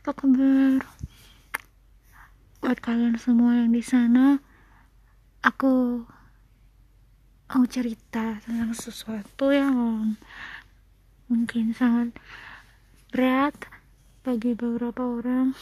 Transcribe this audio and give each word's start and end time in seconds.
apa 0.00 0.16
kabar? 0.16 0.80
Buat 2.64 2.80
kalian 2.80 3.20
semua 3.20 3.60
yang 3.60 3.68
di 3.68 3.84
sana 3.84 4.40
aku 5.44 6.00
mau 7.52 7.64
cerita 7.68 8.40
tentang 8.40 8.72
sesuatu 8.72 9.52
yang 9.52 9.76
mungkin 11.28 11.76
sangat 11.76 12.16
berat 13.12 13.52
bagi 14.24 14.56
beberapa 14.56 15.04
orang. 15.04 15.52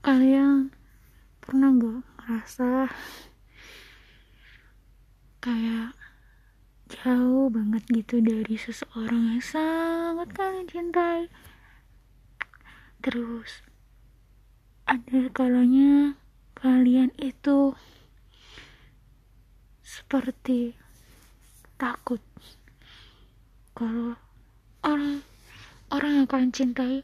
Kalian 0.00 0.72
pernah 1.44 1.68
gak 1.76 2.00
ngerasa 2.16 2.70
kayak 5.44 5.92
jauh 6.88 7.52
banget 7.52 7.84
gitu 7.92 8.24
dari 8.24 8.56
seseorang 8.56 9.36
yang 9.36 9.44
sangat 9.44 10.32
kalian 10.32 10.64
cintai 10.64 11.28
terus 13.02 13.66
ada 14.86 15.26
kalanya 15.34 16.14
kalian 16.54 17.10
itu 17.18 17.74
seperti 19.82 20.78
takut 21.74 22.22
kalau 23.74 24.14
orang 24.86 25.26
orang 25.90 26.22
yang 26.22 26.28
kalian 26.30 26.54
cintai 26.54 27.02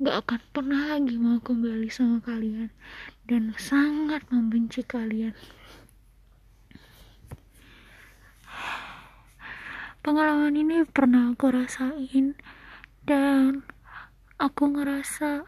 gak 0.00 0.24
akan 0.26 0.40
pernah 0.50 0.82
lagi 0.96 1.20
mau 1.20 1.38
kembali 1.38 1.92
sama 1.92 2.18
kalian 2.24 2.72
dan 3.28 3.54
sangat 3.54 4.26
membenci 4.34 4.82
kalian. 4.82 5.36
Pengalaman 10.02 10.58
ini 10.58 10.82
pernah 10.82 11.30
aku 11.30 11.54
rasain 11.54 12.34
dan 13.06 13.62
aku 14.42 14.74
ngerasa 14.74 15.46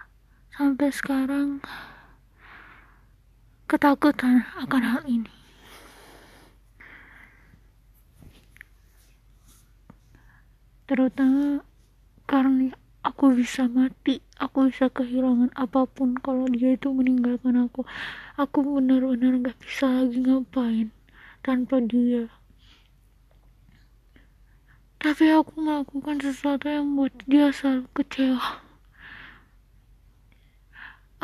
sampai 0.54 0.94
sekarang 0.94 1.58
ketakutan 3.66 4.46
akan 4.54 4.82
hal 4.86 5.02
ini. 5.10 5.34
Terutama 10.86 11.66
karena 12.30 12.70
aku 13.02 13.34
bisa 13.34 13.66
mati 13.66 14.22
aku 14.38 14.70
bisa 14.70 14.86
kehilangan 14.86 15.50
apa 15.58 15.90
pun 15.90 16.14
kalau 16.22 16.46
dia 16.46 16.78
itu 16.78 16.94
meninggalkan 16.94 17.66
aku. 17.66 17.82
Aku 18.38 18.62
benar-benar 18.62 19.42
gak 19.42 19.58
bisa 19.58 19.90
lagi 19.90 20.22
ngapain 20.22 20.94
tanpa 21.42 21.82
dia. 21.82 22.30
Tapi 25.02 25.34
aku 25.34 25.58
melakukan 25.58 26.22
sesuatu 26.22 26.70
yang 26.70 26.94
membuat 26.94 27.18
dia 27.26 27.50
selalu 27.50 27.90
kecewa 27.90 28.63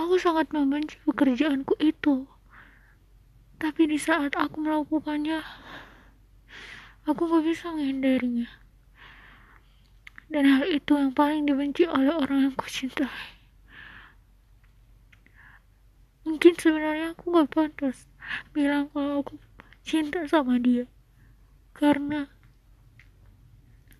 aku 0.00 0.16
sangat 0.16 0.48
membenci 0.56 0.96
pekerjaanku 1.04 1.76
itu. 1.76 2.24
Tapi 3.60 3.82
di 3.84 4.00
saat 4.00 4.32
aku 4.32 4.64
melakukannya 4.64 5.44
aku 7.04 7.28
gak 7.28 7.44
bisa 7.44 7.68
menghindarinya. 7.76 8.48
Dan 10.32 10.48
hal 10.48 10.64
itu 10.72 10.96
yang 10.96 11.12
paling 11.12 11.44
dibenci 11.44 11.84
oleh 11.84 12.16
orang 12.16 12.48
yang 12.48 12.56
kucintai. 12.56 13.36
Mungkin 16.24 16.56
sebenarnya 16.56 17.12
aku 17.12 17.36
gak 17.36 17.52
pantas 17.52 18.08
bilang 18.56 18.88
kalau 18.96 19.20
aku 19.20 19.36
cinta 19.84 20.24
sama 20.24 20.56
dia. 20.56 20.88
Karena 21.76 22.24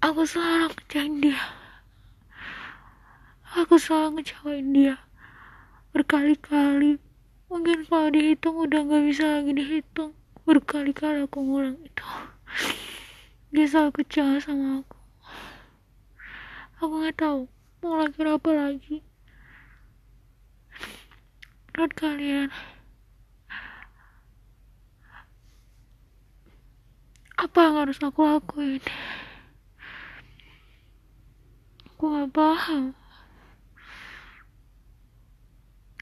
aku 0.00 0.24
selalu 0.24 0.72
ngecewain 0.72 1.14
dia. 1.20 1.44
Aku 3.52 3.76
selalu 3.76 4.24
ngecewain 4.24 4.68
dia 4.72 5.09
berkali-kali. 5.90 7.02
Mungkin 7.50 7.82
kalau 7.90 8.14
dihitung 8.14 8.56
udah 8.62 8.80
gak 8.86 9.04
bisa 9.10 9.24
lagi 9.26 9.52
dihitung. 9.54 10.14
Berkali-kali 10.46 11.26
aku 11.26 11.42
ngulang 11.42 11.78
itu. 11.82 12.06
Dia 13.50 13.66
selalu 13.66 13.90
kecewa 14.02 14.38
sama 14.38 14.86
aku. 14.86 14.98
Aku 16.78 16.94
gak 17.02 17.18
tahu 17.18 17.40
mau 17.82 17.98
lagi 17.98 18.20
apa 18.22 18.50
lagi. 18.54 18.96
Menurut 21.70 21.92
kalian 21.96 22.48
apa 27.40 27.58
yang 27.64 27.76
harus 27.80 27.98
aku 28.04 28.20
lakuin? 28.22 28.82
Aku 31.90 32.04
gak 32.14 32.30
paham 32.30 32.99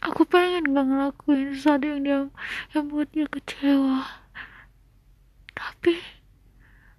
aku 0.08 0.24
pengen 0.24 0.72
gak 0.72 0.88
ngelakuin 0.88 1.52
sesuatu 1.52 1.84
yang 1.84 2.00
dia 2.00 2.18
yang 2.72 2.88
buat 2.88 3.08
dia 3.12 3.28
kecewa. 3.28 4.08
Tapi 5.52 6.00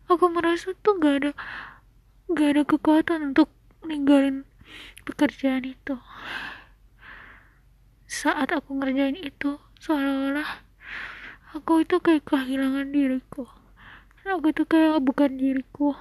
aku 0.05 0.25
merasa 0.29 0.77
tuh 0.77 1.01
gak 1.01 1.15
ada 1.25 1.31
gak 2.29 2.49
ada 2.53 2.63
kekuatan 2.69 3.33
untuk 3.33 3.49
ninggalin 3.81 4.45
pekerjaan 5.09 5.65
itu. 5.65 5.97
Saat 8.05 8.53
aku 8.53 8.77
ngerjain 8.77 9.17
itu 9.17 9.57
seolah-olah 9.81 10.61
aku 11.57 11.81
itu 11.81 11.97
kayak 11.97 12.29
kehilangan 12.29 12.93
diriku. 12.93 13.49
Aku 14.29 14.53
itu 14.53 14.69
kayak 14.69 15.01
bukan 15.01 15.41
diriku. 15.41 15.97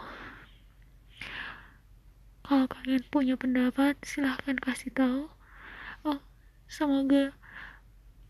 Kalau 2.44 2.68
kalian 2.68 3.04
punya 3.08 3.40
pendapat 3.40 3.96
silahkan 4.04 4.60
kasih 4.60 4.92
tahu 4.92 5.37
semoga 6.68 7.32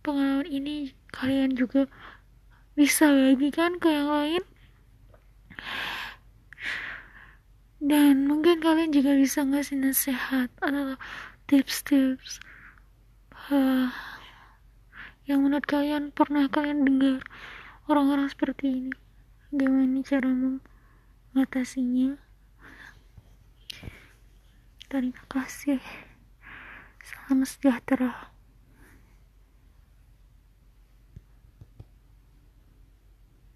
pengalaman 0.06 0.46
ini 0.46 0.94
kalian 1.10 1.58
juga 1.58 1.90
bisa 2.78 3.10
bagikan 3.10 3.76
ke 3.82 3.90
yang 3.90 4.08
lain? 4.08 4.42
Dan 7.78 8.26
mungkin 8.30 8.58
kalian 8.62 8.90
juga 8.94 9.14
bisa 9.14 9.42
ngasih 9.42 9.78
nasihat 9.78 10.50
atau 10.58 10.94
tips-tips 11.50 12.42
uh, 13.50 13.90
yang 15.26 15.44
menurut 15.46 15.66
kalian 15.66 16.10
pernah 16.10 16.46
kalian 16.50 16.86
dengar 16.86 17.22
orang-orang 17.90 18.30
seperti 18.30 18.66
ini? 18.70 18.94
Gimana 19.52 20.02
cara 20.06 20.30
mengatasinya 21.34 22.18
Terima 24.88 25.20
kasih. 25.28 26.07
Salam 27.08 27.46
sejahtera. 27.46 28.37